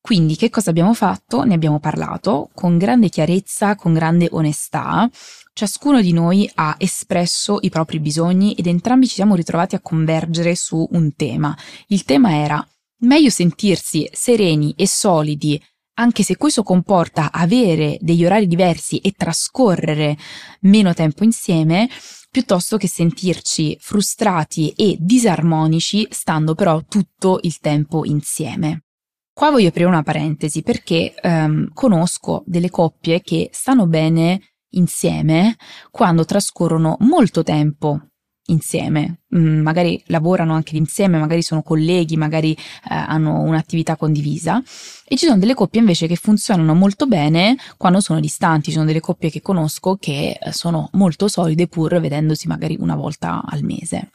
Quindi 0.00 0.36
che 0.36 0.48
cosa 0.48 0.70
abbiamo 0.70 0.94
fatto? 0.94 1.42
Ne 1.42 1.54
abbiamo 1.54 1.80
parlato 1.80 2.50
con 2.54 2.78
grande 2.78 3.08
chiarezza, 3.08 3.74
con 3.74 3.92
grande 3.92 4.28
onestà. 4.30 5.10
Ciascuno 5.52 6.00
di 6.00 6.12
noi 6.12 6.48
ha 6.54 6.76
espresso 6.78 7.58
i 7.62 7.68
propri 7.68 7.98
bisogni 7.98 8.54
ed 8.54 8.68
entrambi 8.68 9.08
ci 9.08 9.14
siamo 9.14 9.34
ritrovati 9.34 9.74
a 9.74 9.80
convergere 9.80 10.54
su 10.54 10.86
un 10.92 11.16
tema. 11.16 11.54
Il 11.88 12.04
tema 12.04 12.36
era 12.36 12.64
meglio 13.00 13.30
sentirsi 13.30 14.08
sereni 14.12 14.74
e 14.76 14.86
solidi 14.86 15.60
anche 15.98 16.22
se 16.22 16.36
questo 16.36 16.62
comporta 16.62 17.32
avere 17.32 17.98
degli 18.00 18.24
orari 18.24 18.46
diversi 18.46 18.98
e 18.98 19.12
trascorrere 19.12 20.16
meno 20.60 20.94
tempo 20.94 21.24
insieme, 21.24 21.88
piuttosto 22.30 22.76
che 22.76 22.88
sentirci 22.88 23.76
frustrati 23.80 24.70
e 24.70 24.96
disarmonici 24.98 26.06
stando 26.10 26.54
però 26.54 26.82
tutto 26.88 27.40
il 27.42 27.58
tempo 27.58 28.04
insieme. 28.04 28.84
Qua 29.32 29.50
voglio 29.50 29.68
aprire 29.68 29.88
una 29.88 30.02
parentesi 30.02 30.62
perché 30.62 31.14
ehm, 31.14 31.70
conosco 31.72 32.42
delle 32.46 32.70
coppie 32.70 33.20
che 33.20 33.50
stanno 33.52 33.86
bene 33.86 34.40
insieme 34.70 35.56
quando 35.90 36.24
trascorrono 36.24 36.96
molto 37.00 37.42
tempo 37.42 38.07
insieme, 38.48 39.20
mm, 39.34 39.60
magari 39.60 40.02
lavorano 40.06 40.54
anche 40.54 40.76
insieme, 40.76 41.18
magari 41.18 41.42
sono 41.42 41.62
colleghi, 41.62 42.16
magari 42.16 42.52
eh, 42.52 42.58
hanno 42.94 43.40
un'attività 43.40 43.96
condivisa. 43.96 44.62
E 45.04 45.16
ci 45.16 45.26
sono 45.26 45.38
delle 45.38 45.54
coppie 45.54 45.80
invece 45.80 46.06
che 46.06 46.16
funzionano 46.16 46.74
molto 46.74 47.06
bene 47.06 47.56
quando 47.76 48.00
sono 48.00 48.20
distanti, 48.20 48.66
ci 48.66 48.72
sono 48.72 48.84
delle 48.84 49.00
coppie 49.00 49.30
che 49.30 49.40
conosco 49.40 49.96
che 49.96 50.38
eh, 50.40 50.52
sono 50.52 50.88
molto 50.92 51.28
solide 51.28 51.66
pur 51.66 52.00
vedendosi 52.00 52.46
magari 52.46 52.76
una 52.78 52.96
volta 52.96 53.42
al 53.44 53.62
mese. 53.62 54.10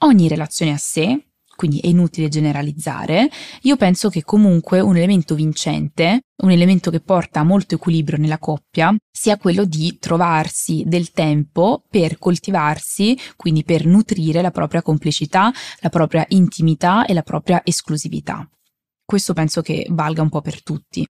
Ogni 0.00 0.28
relazione 0.28 0.72
a 0.72 0.78
sé, 0.78 1.27
quindi 1.58 1.80
è 1.80 1.88
inutile 1.88 2.28
generalizzare. 2.28 3.28
Io 3.62 3.76
penso 3.76 4.10
che 4.10 4.22
comunque 4.22 4.78
un 4.78 4.96
elemento 4.96 5.34
vincente, 5.34 6.20
un 6.44 6.52
elemento 6.52 6.88
che 6.92 7.00
porta 7.00 7.42
molto 7.42 7.74
equilibrio 7.74 8.16
nella 8.16 8.38
coppia, 8.38 8.94
sia 9.10 9.36
quello 9.38 9.64
di 9.64 9.98
trovarsi 9.98 10.84
del 10.86 11.10
tempo 11.10 11.82
per 11.90 12.16
coltivarsi, 12.18 13.18
quindi 13.34 13.64
per 13.64 13.86
nutrire 13.86 14.40
la 14.40 14.52
propria 14.52 14.82
complicità, 14.82 15.52
la 15.80 15.88
propria 15.88 16.24
intimità 16.28 17.06
e 17.06 17.12
la 17.12 17.22
propria 17.22 17.60
esclusività. 17.64 18.48
Questo 19.04 19.32
penso 19.32 19.60
che 19.60 19.84
valga 19.90 20.22
un 20.22 20.28
po' 20.28 20.40
per 20.40 20.62
tutti. 20.62 21.04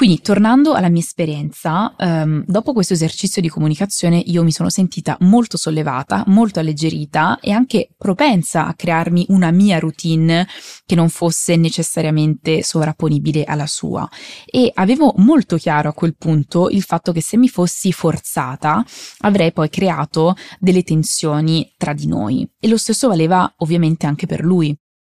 Quindi, 0.00 0.22
tornando 0.22 0.72
alla 0.72 0.88
mia 0.88 1.02
esperienza, 1.02 1.94
um, 1.98 2.42
dopo 2.46 2.72
questo 2.72 2.94
esercizio 2.94 3.42
di 3.42 3.50
comunicazione 3.50 4.16
io 4.16 4.42
mi 4.42 4.50
sono 4.50 4.70
sentita 4.70 5.14
molto 5.20 5.58
sollevata, 5.58 6.24
molto 6.28 6.58
alleggerita 6.58 7.38
e 7.38 7.50
anche 7.50 7.90
propensa 7.98 8.66
a 8.66 8.72
crearmi 8.72 9.26
una 9.28 9.50
mia 9.50 9.78
routine 9.78 10.48
che 10.86 10.94
non 10.94 11.10
fosse 11.10 11.56
necessariamente 11.56 12.62
sovrapponibile 12.62 13.44
alla 13.44 13.66
sua. 13.66 14.08
E 14.46 14.70
avevo 14.72 15.12
molto 15.18 15.58
chiaro 15.58 15.90
a 15.90 15.92
quel 15.92 16.16
punto 16.16 16.70
il 16.70 16.82
fatto 16.82 17.12
che 17.12 17.20
se 17.20 17.36
mi 17.36 17.50
fossi 17.50 17.92
forzata 17.92 18.82
avrei 19.18 19.52
poi 19.52 19.68
creato 19.68 20.34
delle 20.58 20.82
tensioni 20.82 21.74
tra 21.76 21.92
di 21.92 22.06
noi. 22.06 22.50
E 22.58 22.68
lo 22.68 22.78
stesso 22.78 23.08
valeva 23.08 23.52
ovviamente 23.58 24.06
anche 24.06 24.24
per 24.24 24.40
lui. 24.40 24.74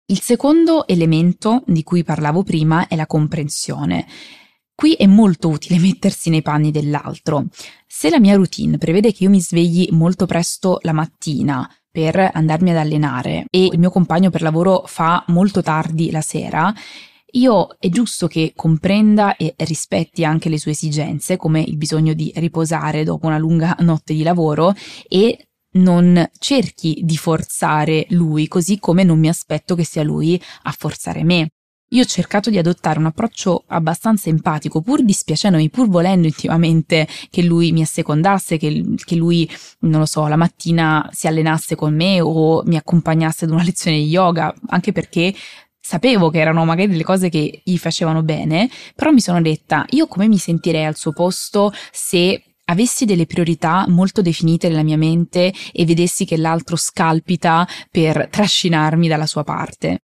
Il 0.08 0.22
secondo 0.22 0.88
elemento 0.88 1.62
di 1.68 1.84
cui 1.84 2.04
parlavo 2.04 2.42
prima 2.42 2.88
è 2.88 2.96
la 2.96 3.06
comprensione. 3.06 4.08
Qui 4.82 4.94
è 4.94 5.06
molto 5.06 5.50
utile 5.50 5.78
mettersi 5.78 6.32
nei 6.32 6.42
panni 6.42 6.72
dell'altro. 6.72 7.46
Se 7.86 8.10
la 8.10 8.20
mia 8.20 8.34
routine 8.34 8.80
prevede 8.80 9.14
che 9.14 9.26
io 9.26 9.30
mi 9.30 9.40
svegli 9.40 9.88
molto 9.92 10.26
presto 10.26 10.80
la 10.82 10.92
mattina 10.92 11.72
per 11.92 12.32
andarmi 12.34 12.72
ad 12.72 12.78
allenare 12.78 13.46
e 13.52 13.66
il 13.66 13.78
mio 13.78 13.92
compagno 13.92 14.32
per 14.32 14.42
lavoro 14.42 14.82
fa 14.88 15.24
molto 15.28 15.62
tardi 15.62 16.10
la 16.10 16.22
sera, 16.22 16.74
io 17.34 17.76
è 17.78 17.90
giusto 17.90 18.26
che 18.26 18.54
comprenda 18.56 19.36
e 19.36 19.54
rispetti 19.56 20.26
anche 20.26 20.50
le 20.50 20.58
sue 20.58 20.72
esigenze, 20.72 21.38
come 21.38 21.62
il 21.62 21.78
bisogno 21.78 22.14
di 22.14 22.32
riposare 22.38 23.04
dopo 23.04 23.28
una 23.28 23.38
lunga 23.38 23.76
notte 23.82 24.16
di 24.16 24.24
lavoro 24.24 24.74
e 25.08 25.50
non 25.74 26.28
cerchi 26.40 27.02
di 27.04 27.18
forzare 27.18 28.08
lui, 28.10 28.48
così 28.48 28.80
come 28.80 29.04
non 29.04 29.20
mi 29.20 29.30
aspetto 29.30 29.76
che 29.76 29.86
sia 29.86 30.02
lui 30.02 30.42
a 30.64 30.72
forzare 30.76 31.24
me. 31.24 31.52
Io 31.94 32.04
ho 32.04 32.06
cercato 32.06 32.50
di 32.50 32.58
adottare 32.58 33.00
un 33.00 33.08
approccio 33.08 33.66
abbastanza 33.68 34.30
empatico, 34.30 34.80
pur 34.80 35.04
dispiacendomi, 35.04 35.70
pur 35.70 35.90
volendo 35.90 36.26
intimamente 36.26 37.06
che 37.30 37.44
lui 37.44 37.74
mi 37.74 37.82
assecondasse, 37.82 38.56
che, 38.56 38.82
che 39.04 39.16
lui, 39.16 39.50
non 39.80 40.00
lo 40.00 40.06
so, 40.06 40.26
la 40.28 40.38
mattina 40.38 41.10
si 41.12 41.28
allenasse 41.28 41.76
con 41.76 41.94
me 41.94 42.22
o 42.22 42.64
mi 42.66 42.78
accompagnasse 42.78 43.44
ad 43.44 43.52
una 43.52 43.64
lezione 43.64 43.98
di 43.98 44.06
yoga, 44.06 44.54
anche 44.68 44.94
perché 44.94 45.34
sapevo 45.82 46.30
che 46.30 46.40
erano 46.40 46.64
magari 46.64 46.88
delle 46.88 47.04
cose 47.04 47.28
che 47.28 47.62
gli 47.62 47.78
facevano 47.78 48.24
bene, 48.24 48.70
però 48.96 49.12
mi 49.12 49.20
sono 49.20 49.42
detta, 49.42 49.86
io 49.90 50.08
come 50.08 50.30
mi 50.30 50.38
sentirei 50.38 50.86
al 50.86 50.96
suo 50.96 51.12
posto 51.12 51.74
se 51.92 52.42
avessi 52.66 53.04
delle 53.04 53.26
priorità 53.26 53.84
molto 53.90 54.22
definite 54.22 54.70
nella 54.70 54.84
mia 54.84 54.96
mente 54.96 55.54
e 55.74 55.84
vedessi 55.84 56.24
che 56.24 56.38
l'altro 56.38 56.78
scalpita 56.78 57.68
per 57.90 58.30
trascinarmi 58.32 59.10
dalla 59.10 59.26
sua 59.26 59.44
parte. 59.44 60.04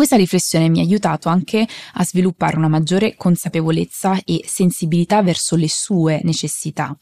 Questa 0.00 0.16
riflessione 0.16 0.70
mi 0.70 0.78
ha 0.78 0.82
aiutato 0.82 1.28
anche 1.28 1.68
a 1.92 2.04
sviluppare 2.06 2.56
una 2.56 2.68
maggiore 2.68 3.16
consapevolezza 3.16 4.18
e 4.24 4.42
sensibilità 4.46 5.22
verso 5.22 5.56
le 5.56 5.68
sue 5.68 6.22
necessità. 6.22 6.96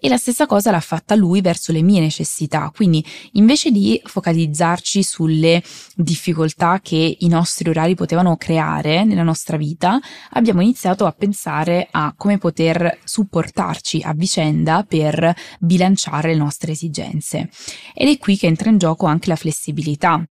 E 0.00 0.08
la 0.08 0.16
stessa 0.16 0.46
cosa 0.46 0.72
l'ha 0.72 0.80
fatta 0.80 1.14
lui 1.14 1.42
verso 1.42 1.70
le 1.70 1.80
mie 1.80 2.00
necessità, 2.00 2.72
quindi 2.74 3.06
invece 3.34 3.70
di 3.70 4.02
focalizzarci 4.04 5.00
sulle 5.04 5.62
difficoltà 5.94 6.80
che 6.82 7.18
i 7.20 7.28
nostri 7.28 7.68
orari 7.68 7.94
potevano 7.94 8.36
creare 8.36 9.04
nella 9.04 9.22
nostra 9.22 9.56
vita, 9.56 10.00
abbiamo 10.30 10.60
iniziato 10.60 11.06
a 11.06 11.12
pensare 11.12 11.86
a 11.88 12.12
come 12.16 12.38
poter 12.38 12.98
supportarci 13.04 14.02
a 14.02 14.12
vicenda 14.12 14.82
per 14.82 15.32
bilanciare 15.60 16.32
le 16.32 16.38
nostre 16.38 16.72
esigenze. 16.72 17.48
Ed 17.94 18.08
è 18.08 18.18
qui 18.18 18.36
che 18.36 18.48
entra 18.48 18.70
in 18.70 18.78
gioco 18.78 19.06
anche 19.06 19.28
la 19.28 19.36
flessibilità 19.36 20.24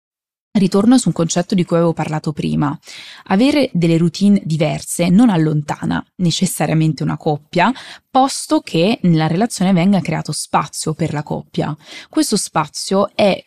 Ritorno 0.57 0.97
su 0.97 1.09
un 1.09 1.13
concetto 1.13 1.53
di 1.53 1.63
cui 1.63 1.75
avevo 1.77 1.93
parlato 1.93 2.33
prima. 2.33 2.75
Avere 3.25 3.69
delle 3.73 3.97
routine 3.97 4.41
diverse 4.43 5.07
non 5.09 5.29
allontana 5.29 6.03
necessariamente 6.15 7.03
una 7.03 7.15
coppia, 7.15 7.71
posto 8.09 8.61
che 8.61 8.97
nella 9.03 9.27
relazione 9.27 9.71
venga 9.71 10.01
creato 10.01 10.31
spazio 10.31 10.95
per 10.95 11.13
la 11.13 11.21
coppia. 11.21 11.77
Questo 12.09 12.37
spazio 12.37 13.11
è 13.13 13.39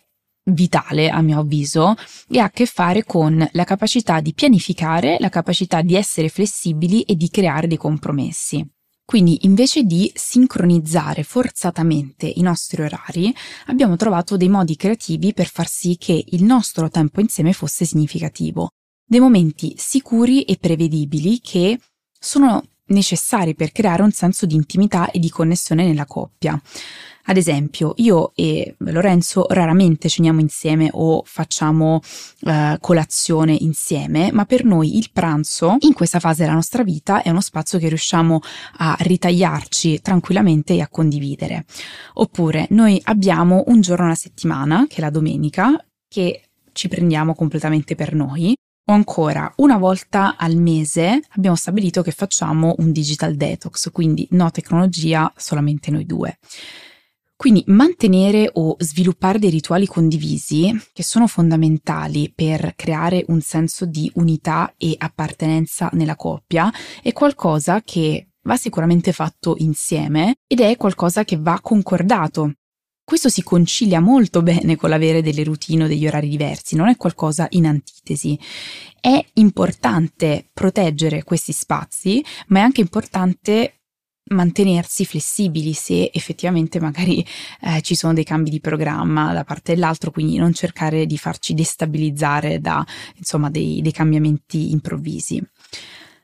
vitale, 0.52 1.10
a 1.10 1.20
mio 1.20 1.40
avviso, 1.40 1.96
e 2.28 2.38
ha 2.38 2.44
a 2.44 2.50
che 2.50 2.66
fare 2.66 3.04
con 3.04 3.44
la 3.52 3.64
capacità 3.64 4.20
di 4.20 4.32
pianificare, 4.32 5.16
la 5.18 5.30
capacità 5.30 5.82
di 5.82 5.96
essere 5.96 6.28
flessibili 6.28 7.02
e 7.02 7.16
di 7.16 7.28
creare 7.28 7.66
dei 7.66 7.76
compromessi. 7.76 8.64
Quindi 9.10 9.40
invece 9.40 9.82
di 9.82 10.08
sincronizzare 10.14 11.24
forzatamente 11.24 12.28
i 12.32 12.42
nostri 12.42 12.80
orari, 12.80 13.34
abbiamo 13.66 13.96
trovato 13.96 14.36
dei 14.36 14.48
modi 14.48 14.76
creativi 14.76 15.34
per 15.34 15.48
far 15.48 15.66
sì 15.66 15.96
che 15.98 16.24
il 16.28 16.44
nostro 16.44 16.88
tempo 16.90 17.20
insieme 17.20 17.52
fosse 17.52 17.84
significativo. 17.84 18.68
Dei 19.04 19.18
momenti 19.18 19.74
sicuri 19.76 20.44
e 20.44 20.58
prevedibili 20.60 21.40
che 21.40 21.80
sono 22.16 22.62
necessari 22.90 23.56
per 23.56 23.72
creare 23.72 24.02
un 24.02 24.12
senso 24.12 24.46
di 24.46 24.54
intimità 24.54 25.10
e 25.10 25.18
di 25.18 25.28
connessione 25.28 25.84
nella 25.84 26.06
coppia. 26.06 26.62
Ad 27.30 27.36
esempio, 27.36 27.92
io 27.98 28.32
e 28.34 28.74
Lorenzo 28.78 29.46
raramente 29.48 30.08
ceniamo 30.08 30.40
insieme 30.40 30.88
o 30.90 31.22
facciamo 31.24 32.00
eh, 32.40 32.76
colazione 32.80 33.56
insieme, 33.60 34.32
ma 34.32 34.44
per 34.46 34.64
noi 34.64 34.96
il 34.96 35.10
pranzo 35.12 35.76
in 35.78 35.92
questa 35.92 36.18
fase 36.18 36.42
della 36.42 36.54
nostra 36.54 36.82
vita 36.82 37.22
è 37.22 37.30
uno 37.30 37.40
spazio 37.40 37.78
che 37.78 37.86
riusciamo 37.86 38.40
a 38.78 38.96
ritagliarci 38.98 40.00
tranquillamente 40.00 40.74
e 40.74 40.80
a 40.80 40.88
condividere. 40.88 41.66
Oppure 42.14 42.66
noi 42.70 43.00
abbiamo 43.04 43.62
un 43.68 43.80
giorno 43.80 44.06
alla 44.06 44.16
settimana, 44.16 44.86
che 44.88 44.96
è 44.96 45.00
la 45.00 45.10
domenica, 45.10 45.80
che 46.08 46.48
ci 46.72 46.88
prendiamo 46.88 47.36
completamente 47.36 47.94
per 47.94 48.12
noi 48.12 48.56
o 48.88 48.92
ancora, 48.92 49.52
una 49.58 49.78
volta 49.78 50.34
al 50.36 50.56
mese 50.56 51.20
abbiamo 51.36 51.54
stabilito 51.54 52.02
che 52.02 52.10
facciamo 52.10 52.74
un 52.78 52.90
digital 52.90 53.36
detox, 53.36 53.92
quindi 53.92 54.26
no 54.32 54.50
tecnologia, 54.50 55.32
solamente 55.36 55.92
noi 55.92 56.04
due. 56.04 56.36
Quindi 57.40 57.64
mantenere 57.68 58.50
o 58.52 58.76
sviluppare 58.80 59.38
dei 59.38 59.48
rituali 59.48 59.86
condivisi 59.86 60.78
che 60.92 61.02
sono 61.02 61.26
fondamentali 61.26 62.30
per 62.34 62.74
creare 62.76 63.24
un 63.28 63.40
senso 63.40 63.86
di 63.86 64.12
unità 64.16 64.74
e 64.76 64.94
appartenenza 64.98 65.88
nella 65.94 66.16
coppia 66.16 66.70
è 67.02 67.14
qualcosa 67.14 67.80
che 67.80 68.32
va 68.42 68.58
sicuramente 68.58 69.12
fatto 69.12 69.54
insieme 69.56 70.34
ed 70.46 70.60
è 70.60 70.76
qualcosa 70.76 71.24
che 71.24 71.38
va 71.38 71.58
concordato. 71.62 72.56
Questo 73.02 73.30
si 73.30 73.42
concilia 73.42 74.00
molto 74.00 74.42
bene 74.44 74.76
con 74.76 74.90
l'avere 74.90 75.22
delle 75.22 75.42
routine 75.42 75.84
o 75.84 75.86
degli 75.86 76.06
orari 76.06 76.28
diversi, 76.28 76.76
non 76.76 76.88
è 76.88 76.96
qualcosa 76.98 77.46
in 77.52 77.64
antitesi. 77.64 78.38
È 79.00 79.18
importante 79.36 80.50
proteggere 80.52 81.24
questi 81.24 81.52
spazi, 81.52 82.22
ma 82.48 82.58
è 82.58 82.62
anche 82.62 82.82
importante 82.82 83.79
mantenersi 84.30 85.04
flessibili 85.04 85.72
se 85.72 86.10
effettivamente 86.12 86.78
magari 86.78 87.24
eh, 87.62 87.82
ci 87.82 87.94
sono 87.94 88.12
dei 88.12 88.24
cambi 88.24 88.50
di 88.50 88.60
programma 88.60 89.32
da 89.32 89.44
parte 89.44 89.74
dell'altro, 89.74 90.10
quindi 90.10 90.36
non 90.36 90.52
cercare 90.52 91.06
di 91.06 91.18
farci 91.18 91.54
destabilizzare 91.54 92.60
da 92.60 92.84
insomma 93.16 93.50
dei, 93.50 93.80
dei 93.82 93.92
cambiamenti 93.92 94.70
improvvisi. 94.70 95.42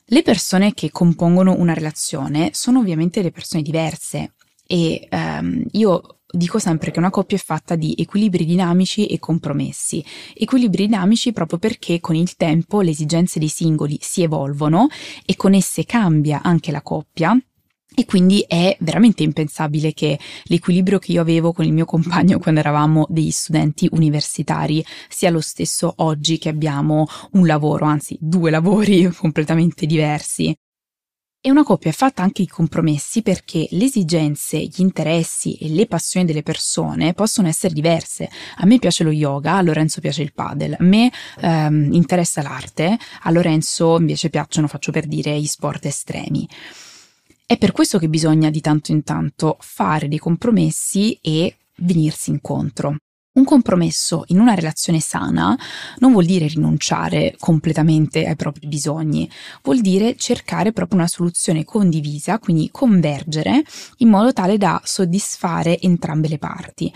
Le 0.09 0.23
persone 0.23 0.73
che 0.73 0.91
compongono 0.93 1.57
una 1.59 1.75
relazione 1.75 2.50
sono 2.53 2.79
ovviamente 2.79 3.23
le 3.23 3.33
persone 3.33 3.62
diverse 3.62 4.35
e 4.65 5.09
um, 5.11 5.65
io 5.73 6.19
dico 6.29 6.59
sempre 6.59 6.91
che 6.91 6.99
una 6.99 7.11
coppia 7.11 7.37
è 7.37 7.41
fatta 7.41 7.75
di 7.75 7.95
equilibri 7.99 8.45
dinamici 8.45 9.07
e 9.07 9.19
compromessi. 9.19 10.05
Equilibri 10.35 10.87
dinamici 10.87 11.33
proprio 11.33 11.59
perché 11.59 11.99
con 11.99 12.15
il 12.15 12.37
tempo 12.37 12.83
le 12.83 12.91
esigenze 12.91 13.41
dei 13.41 13.49
singoli 13.49 13.99
si 14.00 14.23
evolvono 14.23 14.87
e 15.25 15.35
con 15.35 15.55
esse 15.55 15.85
cambia 15.85 16.41
anche 16.43 16.71
la 16.71 16.83
coppia. 16.83 17.37
E 17.99 18.05
quindi 18.05 18.45
è 18.47 18.76
veramente 18.81 19.23
impensabile 19.23 19.95
che 19.95 20.19
l'equilibrio 20.45 20.99
che 20.99 21.12
io 21.12 21.23
avevo 21.23 21.55
con 21.55 21.65
il 21.65 21.73
mio 21.73 21.87
compagno 21.87 22.37
quando 22.38 22.61
eravamo 22.61 23.07
degli 23.09 23.31
studenti 23.31 23.88
universitari 23.91 24.85
sia 25.09 25.31
lo 25.31 25.41
stesso 25.41 25.95
oggi 25.97 26.37
che 26.37 26.50
abbiamo 26.50 27.07
un 27.33 27.47
lavoro, 27.47 27.87
anzi 27.87 28.15
due 28.21 28.50
lavori 28.50 29.11
completamente 29.17 29.87
diversi. 29.87 30.55
E 31.41 31.50
una 31.50 31.62
coppia 31.62 31.88
è 31.88 31.95
fatta 31.95 32.23
anche 32.23 32.43
di 32.43 32.49
compromessi 32.49 33.23
perché 33.23 33.67
le 33.71 33.85
esigenze, 33.85 34.59
gli 34.59 34.81
interessi 34.81 35.57
e 35.57 35.71
le 35.71 35.87
passioni 35.87 36.26
delle 36.26 36.43
persone 36.43 37.15
possono 37.15 37.49
essere 37.49 37.73
diverse. 37.73 38.29
A 38.57 38.67
me 38.67 38.79
piace 38.79 39.05
lo 39.05 39.11
yoga, 39.11 39.55
a 39.55 39.62
Lorenzo 39.62 40.03
piace 40.03 40.21
il 40.21 40.35
padel, 40.35 40.76
a 40.79 40.85
me 40.85 41.11
ehm, 41.41 41.95
interessa 41.95 42.43
l'arte, 42.43 42.99
a 43.23 43.31
Lorenzo 43.31 43.97
invece 43.99 44.29
piacciono, 44.29 44.67
faccio 44.67 44.93
per 44.93 45.07
dire, 45.07 45.41
gli 45.41 45.47
sport 45.47 45.87
estremi. 45.87 46.47
È 47.49 47.57
per 47.59 47.71
questo 47.71 48.00
che 48.00 48.09
bisogna 48.09 48.50
di 48.50 48.61
tanto 48.61 48.91
in 48.91 49.05
tanto 49.05 49.57
fare 49.61 50.09
dei 50.09 50.19
compromessi 50.19 51.17
e 51.23 51.55
venirsi 51.76 52.31
incontro. 52.31 52.97
Un 53.37 53.45
compromesso 53.45 54.25
in 54.28 54.40
una 54.40 54.55
relazione 54.55 54.99
sana 54.99 55.55
non 55.99 56.12
vuol 56.12 56.25
dire 56.25 56.47
rinunciare 56.47 57.35
completamente 57.38 58.25
ai 58.25 58.35
propri 58.35 58.66
bisogni, 58.66 59.31
vuol 59.62 59.83
dire 59.83 60.16
cercare 60.16 60.73
proprio 60.73 61.00
una 61.00 61.07
soluzione 61.07 61.62
condivisa, 61.62 62.38
quindi 62.38 62.71
convergere 62.73 63.62
in 63.99 64.09
modo 64.09 64.33
tale 64.33 64.57
da 64.57 64.81
soddisfare 64.83 65.78
entrambe 65.78 66.28
le 66.28 66.38
parti. 66.38 66.90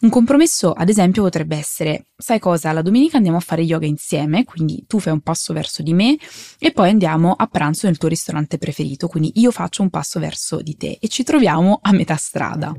Un 0.00 0.10
compromesso, 0.10 0.72
ad 0.72 0.88
esempio, 0.88 1.22
potrebbe 1.22 1.56
essere, 1.56 2.06
sai 2.16 2.40
cosa, 2.40 2.72
la 2.72 2.82
domenica 2.82 3.16
andiamo 3.16 3.36
a 3.36 3.40
fare 3.40 3.62
yoga 3.62 3.86
insieme, 3.86 4.42
quindi 4.42 4.84
tu 4.88 4.98
fai 4.98 5.12
un 5.12 5.20
passo 5.20 5.52
verso 5.52 5.84
di 5.84 5.94
me 5.94 6.18
e 6.58 6.72
poi 6.72 6.90
andiamo 6.90 7.34
a 7.34 7.46
pranzo 7.46 7.86
nel 7.86 7.98
tuo 7.98 8.08
ristorante 8.08 8.58
preferito, 8.58 9.06
quindi 9.06 9.30
io 9.36 9.52
faccio 9.52 9.82
un 9.82 9.90
passo 9.90 10.18
verso 10.18 10.60
di 10.60 10.76
te 10.76 10.98
e 11.00 11.06
ci 11.06 11.22
troviamo 11.22 11.78
a 11.80 11.92
metà 11.92 12.16
strada. 12.16 12.76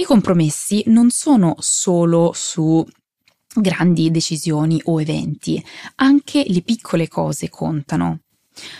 I 0.00 0.04
compromessi 0.04 0.84
non 0.86 1.10
sono 1.10 1.56
solo 1.58 2.32
su 2.34 2.82
grandi 3.54 4.10
decisioni 4.10 4.80
o 4.84 4.98
eventi, 4.98 5.62
anche 5.96 6.42
le 6.48 6.62
piccole 6.62 7.06
cose 7.06 7.50
contano. 7.50 8.20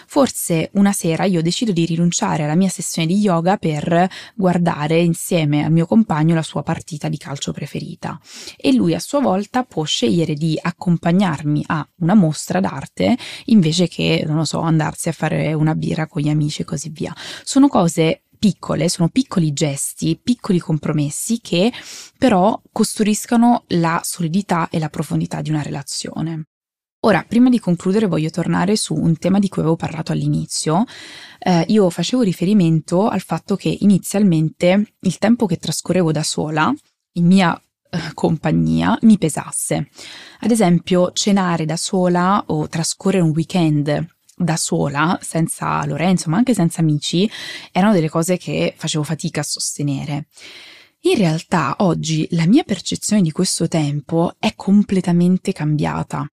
Forse 0.06 0.70
una 0.74 0.92
sera 0.92 1.24
io 1.24 1.42
decido 1.42 1.72
di 1.72 1.84
rinunciare 1.84 2.44
alla 2.44 2.54
mia 2.54 2.70
sessione 2.70 3.06
di 3.06 3.18
yoga 3.18 3.58
per 3.58 4.08
guardare 4.34 4.98
insieme 5.00 5.62
al 5.62 5.70
mio 5.70 5.84
compagno 5.84 6.34
la 6.34 6.42
sua 6.42 6.62
partita 6.62 7.10
di 7.10 7.18
calcio 7.18 7.52
preferita 7.52 8.18
e 8.56 8.72
lui 8.72 8.94
a 8.94 8.98
sua 8.98 9.20
volta 9.20 9.64
può 9.64 9.84
scegliere 9.84 10.32
di 10.32 10.58
accompagnarmi 10.60 11.64
a 11.66 11.86
una 11.96 12.14
mostra 12.14 12.60
d'arte 12.60 13.18
invece 13.46 13.88
che, 13.88 14.24
non 14.26 14.36
lo 14.36 14.44
so, 14.46 14.60
andarsi 14.60 15.10
a 15.10 15.12
fare 15.12 15.52
una 15.52 15.74
birra 15.74 16.06
con 16.06 16.22
gli 16.22 16.30
amici 16.30 16.62
e 16.62 16.64
così 16.64 16.88
via. 16.88 17.14
Sono 17.44 17.68
cose 17.68 18.22
piccole, 18.40 18.88
sono 18.88 19.10
piccoli 19.10 19.52
gesti, 19.52 20.18
piccoli 20.20 20.58
compromessi 20.58 21.40
che 21.40 21.70
però 22.16 22.60
costruiscono 22.72 23.64
la 23.68 24.00
solidità 24.02 24.70
e 24.70 24.78
la 24.78 24.88
profondità 24.88 25.42
di 25.42 25.50
una 25.50 25.62
relazione. 25.62 26.46
Ora, 27.02 27.24
prima 27.26 27.48
di 27.50 27.60
concludere 27.60 28.06
voglio 28.06 28.30
tornare 28.30 28.76
su 28.76 28.94
un 28.94 29.16
tema 29.18 29.38
di 29.38 29.48
cui 29.48 29.60
avevo 29.60 29.76
parlato 29.76 30.12
all'inizio. 30.12 30.84
Eh, 31.38 31.64
io 31.68 31.88
facevo 31.90 32.22
riferimento 32.22 33.08
al 33.08 33.20
fatto 33.20 33.56
che 33.56 33.74
inizialmente 33.80 34.94
il 35.00 35.18
tempo 35.18 35.46
che 35.46 35.56
trascorrevo 35.56 36.10
da 36.10 36.22
sola, 36.22 36.74
in 37.12 37.26
mia 37.26 37.54
eh, 37.90 37.98
compagnia, 38.14 38.98
mi 39.02 39.18
pesasse. 39.18 39.88
Ad 40.40 40.50
esempio, 40.50 41.12
cenare 41.12 41.64
da 41.66 41.76
sola 41.76 42.42
o 42.46 42.68
trascorrere 42.68 43.22
un 43.22 43.30
weekend 43.30 44.18
da 44.40 44.56
sola, 44.56 45.18
senza 45.22 45.84
Lorenzo, 45.84 46.30
ma 46.30 46.38
anche 46.38 46.54
senza 46.54 46.80
amici, 46.80 47.30
erano 47.72 47.92
delle 47.92 48.08
cose 48.08 48.36
che 48.36 48.74
facevo 48.76 49.04
fatica 49.04 49.40
a 49.40 49.44
sostenere. 49.44 50.28
In 51.02 51.16
realtà 51.16 51.76
oggi 51.78 52.26
la 52.32 52.46
mia 52.46 52.62
percezione 52.62 53.22
di 53.22 53.30
questo 53.30 53.68
tempo 53.68 54.34
è 54.38 54.54
completamente 54.54 55.52
cambiata. 55.52 56.26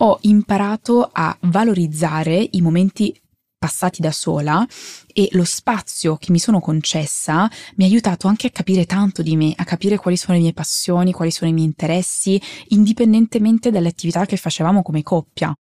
Ho 0.00 0.18
imparato 0.22 1.08
a 1.12 1.36
valorizzare 1.42 2.48
i 2.52 2.60
momenti 2.60 3.18
passati 3.58 4.00
da 4.00 4.10
sola 4.10 4.66
e 5.06 5.28
lo 5.32 5.44
spazio 5.44 6.16
che 6.16 6.32
mi 6.32 6.40
sono 6.40 6.58
concessa 6.58 7.48
mi 7.76 7.84
ha 7.84 7.86
aiutato 7.86 8.26
anche 8.26 8.48
a 8.48 8.50
capire 8.50 8.86
tanto 8.86 9.22
di 9.22 9.36
me, 9.36 9.52
a 9.56 9.62
capire 9.62 9.98
quali 9.98 10.16
sono 10.16 10.34
le 10.34 10.42
mie 10.42 10.52
passioni, 10.52 11.12
quali 11.12 11.30
sono 11.30 11.50
i 11.50 11.52
miei 11.52 11.66
interessi, 11.66 12.40
indipendentemente 12.68 13.70
dalle 13.70 13.88
attività 13.88 14.26
che 14.26 14.36
facevamo 14.36 14.82
come 14.82 15.04
coppia. 15.04 15.54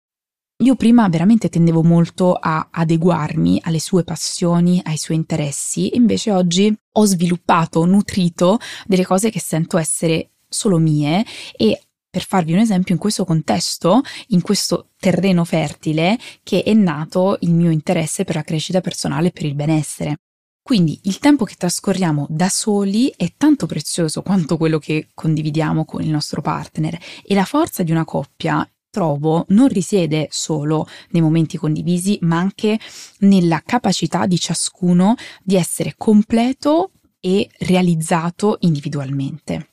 Io 0.61 0.75
prima 0.75 1.09
veramente 1.09 1.49
tendevo 1.49 1.85
molto 1.85 2.35
a 2.35 2.67
adeguarmi 2.73 3.61
alle 3.63 3.79
sue 3.79 4.03
passioni, 4.03 4.81
ai 4.83 4.97
suoi 4.97 5.17
interessi, 5.17 5.95
invece 5.95 6.33
oggi 6.33 6.77
ho 6.95 7.05
sviluppato, 7.05 7.85
nutrito 7.85 8.59
delle 8.85 9.07
cose 9.07 9.31
che 9.31 9.39
sento 9.39 9.79
essere 9.79 10.31
solo 10.49 10.79
mie 10.79 11.25
e 11.57 11.81
per 12.11 12.25
farvi 12.25 12.55
un 12.55 12.59
esempio, 12.59 12.93
in 12.93 13.01
questo 13.01 13.25
contesto, 13.25 14.01
in 14.29 14.41
questo 14.41 14.89
terreno 14.99 15.45
fertile, 15.45 16.19
che 16.43 16.65
è 16.65 16.73
nato 16.73 17.37
il 17.43 17.55
mio 17.55 17.71
interesse 17.71 18.25
per 18.25 18.35
la 18.35 18.43
crescita 18.43 18.81
personale 18.81 19.29
e 19.29 19.31
per 19.31 19.45
il 19.45 19.55
benessere. 19.55 20.17
Quindi 20.61 20.99
il 21.05 21.21
tempo 21.21 21.45
che 21.45 21.55
trascorriamo 21.57 22.27
da 22.29 22.49
soli 22.49 23.13
è 23.17 23.33
tanto 23.37 23.67
prezioso 23.67 24.23
quanto 24.23 24.57
quello 24.57 24.81
che 24.81 25.09
condividiamo 25.15 25.85
con 25.85 26.03
il 26.03 26.11
nostro 26.11 26.43
partner 26.43 26.99
e 27.25 27.35
la 27.37 27.45
forza 27.45 27.85
di 27.85 27.93
una 27.93 28.05
coppia 28.05 28.69
trovo 28.91 29.45
non 29.49 29.69
risiede 29.69 30.29
solo 30.31 30.87
nei 31.11 31.23
momenti 31.23 31.57
condivisi, 31.57 32.19
ma 32.23 32.39
anche 32.39 32.79
nella 33.21 33.63
capacità 33.65 34.27
di 34.27 34.39
ciascuno 34.39 35.15
di 35.43 35.57
essere 35.57 35.95
completo 35.97 36.93
e 37.21 37.49
realizzato 37.61 38.57
individualmente. 38.61 39.73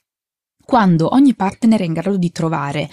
Quando 0.63 1.13
ogni 1.13 1.35
partner 1.35 1.81
è 1.81 1.85
in 1.85 1.93
grado 1.93 2.17
di 2.17 2.31
trovare 2.31 2.89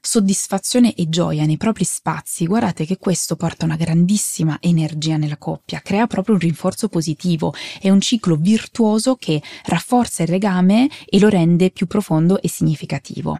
soddisfazione 0.00 0.94
e 0.94 1.08
gioia 1.08 1.46
nei 1.46 1.56
propri 1.56 1.84
spazi, 1.84 2.46
guardate 2.46 2.84
che 2.84 2.98
questo 2.98 3.36
porta 3.36 3.64
una 3.64 3.76
grandissima 3.76 4.58
energia 4.60 5.16
nella 5.16 5.38
coppia, 5.38 5.80
crea 5.80 6.06
proprio 6.06 6.34
un 6.34 6.40
rinforzo 6.40 6.88
positivo, 6.88 7.54
è 7.80 7.88
un 7.88 8.00
ciclo 8.00 8.36
virtuoso 8.36 9.16
che 9.16 9.40
rafforza 9.64 10.22
il 10.22 10.30
legame 10.30 10.90
e 11.06 11.18
lo 11.18 11.28
rende 11.28 11.70
più 11.70 11.86
profondo 11.86 12.40
e 12.42 12.48
significativo. 12.48 13.38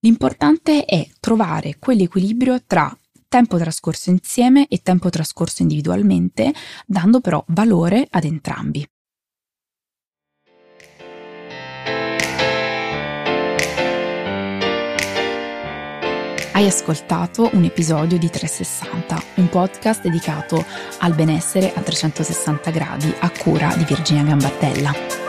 L'importante 0.00 0.84
è 0.84 1.08
trovare 1.20 1.76
quell'equilibrio 1.78 2.62
tra 2.66 2.96
tempo 3.28 3.58
trascorso 3.58 4.10
insieme 4.10 4.66
e 4.68 4.80
tempo 4.82 5.10
trascorso 5.10 5.62
individualmente, 5.62 6.52
dando 6.86 7.20
però 7.20 7.42
valore 7.48 8.06
ad 8.08 8.24
entrambi. 8.24 8.86
Hai 16.52 16.66
ascoltato 16.66 17.50
un 17.52 17.64
episodio 17.64 18.16
di 18.16 18.30
360, 18.30 19.22
un 19.36 19.48
podcast 19.50 20.00
dedicato 20.00 20.64
al 21.00 21.14
benessere 21.14 21.70
a 21.74 21.82
360 21.82 22.70
gradi 22.70 23.14
a 23.18 23.30
cura 23.30 23.74
di 23.76 23.84
Virginia 23.84 24.22
Gambattella. 24.22 25.25